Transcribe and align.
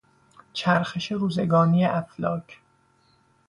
چرخش 0.53 1.11
روزگانی 1.11 1.83
افلاک 1.85 2.61